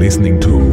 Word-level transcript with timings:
listening 0.00 0.40
to 0.40 0.69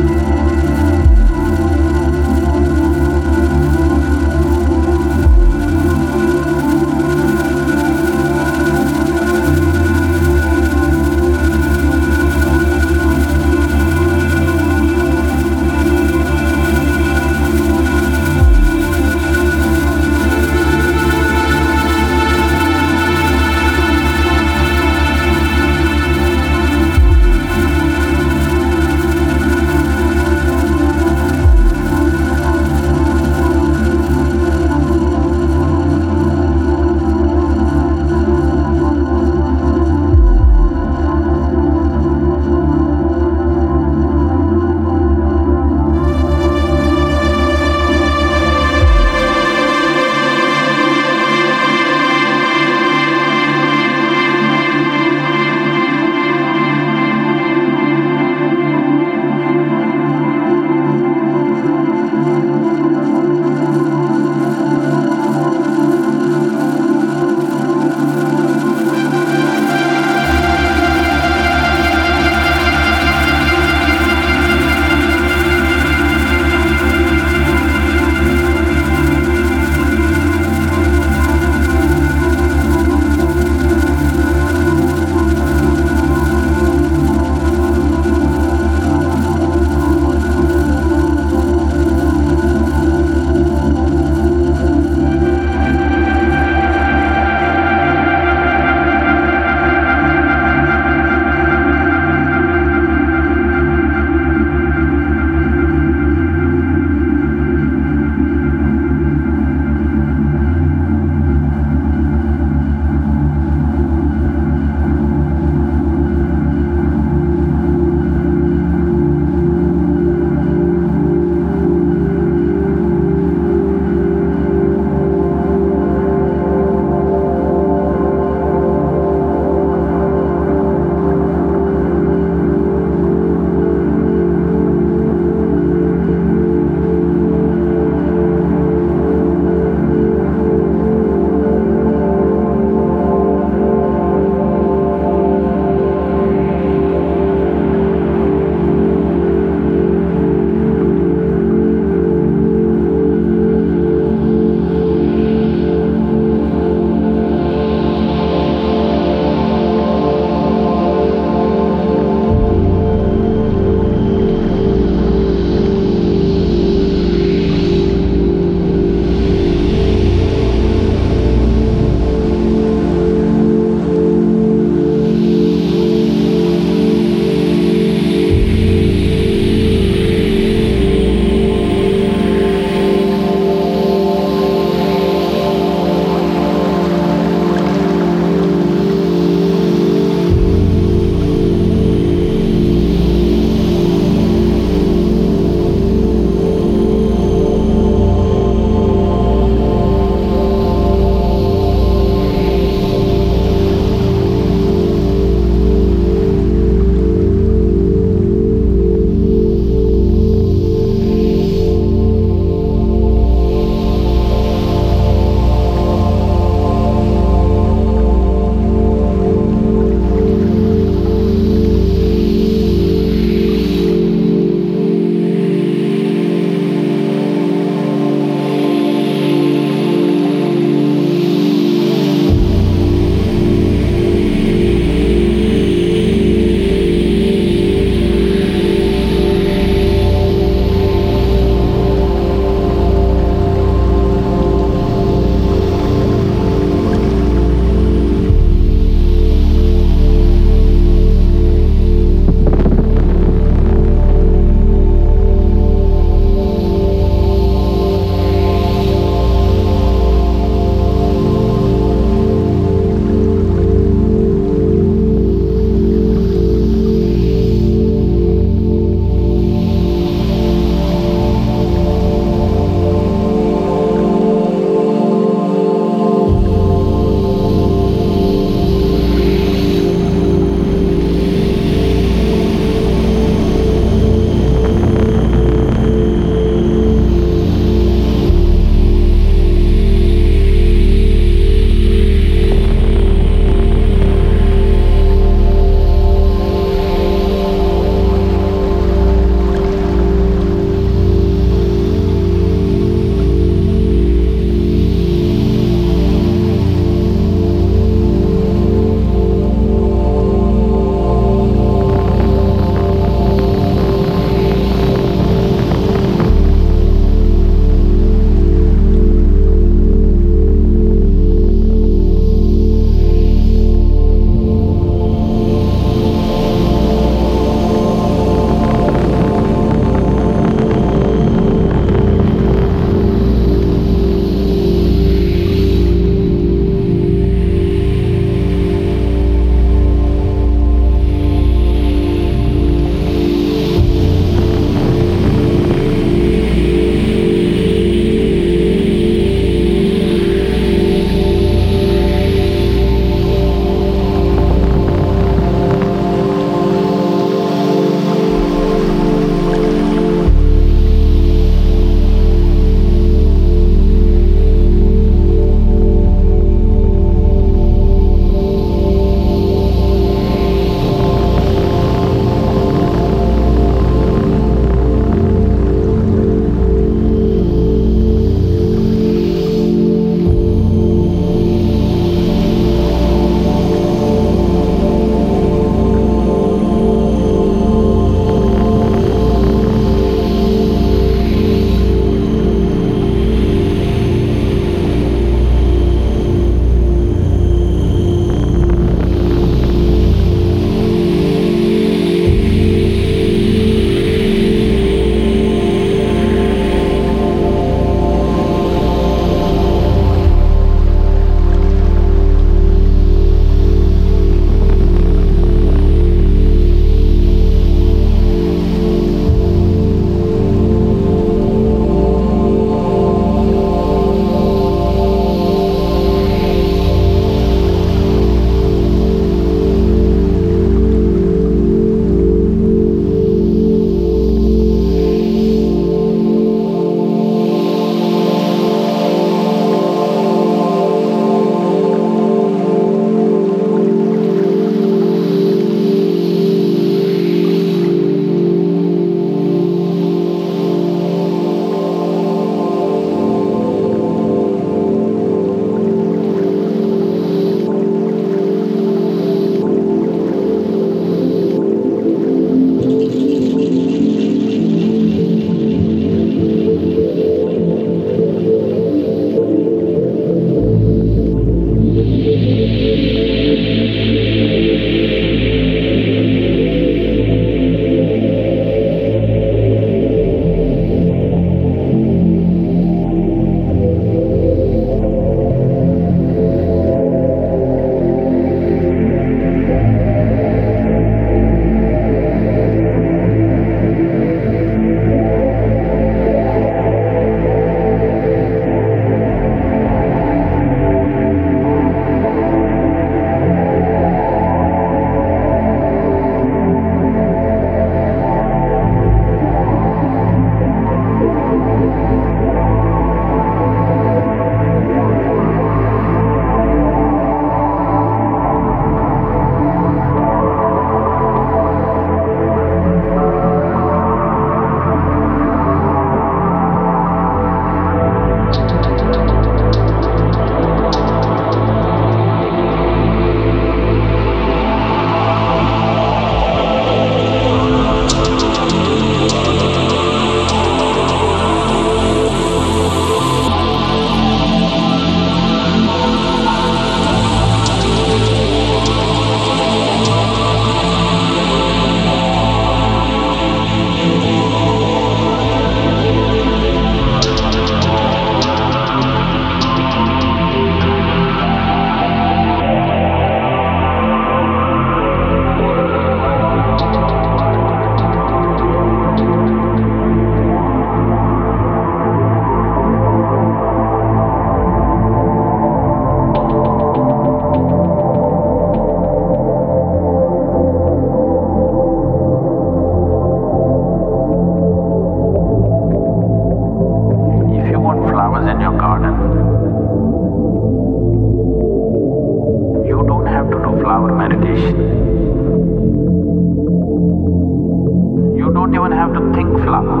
think 599.34 599.50
flower. 599.64 600.00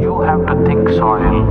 You 0.00 0.20
have 0.22 0.46
to 0.46 0.54
think 0.66 0.88
soil, 0.90 1.44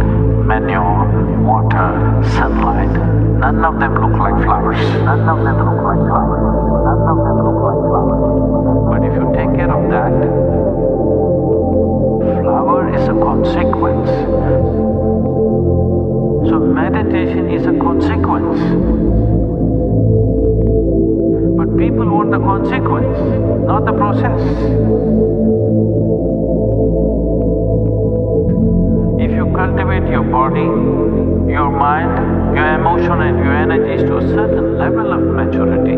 manure, 0.44 1.08
water, 1.44 2.22
sunlight. 2.36 2.92
None 3.40 3.64
of 3.66 3.80
them 3.80 3.94
look 3.96 4.20
like 4.20 4.44
flowers. 4.44 4.80
None 5.04 5.28
of 5.28 5.44
them 5.44 5.58
look 5.58 5.84
like 5.84 6.00
flowers. 6.10 6.44
None 6.86 7.04
of 7.12 7.18
them 7.26 7.38
look 7.46 7.60
like 7.68 7.82
flowers. 7.90 8.22
But 8.90 9.02
if 9.08 9.14
you 9.16 9.26
take 9.34 9.56
care 9.58 9.72
of 9.72 9.90
that, 9.90 10.14
flower 12.42 12.94
is 12.94 13.08
a 13.08 13.14
consequence. 13.14 14.10
So 16.50 16.60
meditation 16.60 17.50
is 17.50 17.66
a 17.66 17.74
consequence. 17.80 19.41
People 21.78 22.10
want 22.10 22.32
the 22.32 22.38
consequence, 22.38 23.18
not 23.66 23.86
the 23.86 23.94
process. 23.94 24.40
If 29.20 29.32
you 29.32 29.46
cultivate 29.56 30.10
your 30.12 30.24
body, 30.24 30.68
your 31.50 31.72
mind, 31.72 32.56
your 32.56 32.68
emotion, 32.76 33.22
and 33.22 33.38
your 33.40 33.56
energies 33.56 34.04
to 34.04 34.18
a 34.18 34.28
certain 34.36 34.78
level 34.78 35.14
of 35.14 35.22
maturity, 35.22 35.96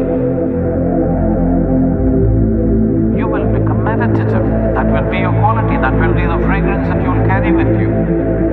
you 3.17 3.28
will 3.28 3.47
become 3.51 3.84
meditative. 3.84 4.45
That 4.76 4.86
will 4.93 5.09
be 5.09 5.17
your 5.19 5.34
quality, 5.41 5.78
that 5.78 5.93
will 5.93 6.13
be 6.13 6.26
the 6.26 6.38
fragrance 6.45 6.88
that 6.88 7.01
you'll 7.01 7.26
carry 7.26 7.51
with 7.51 7.80
you. 7.82 8.53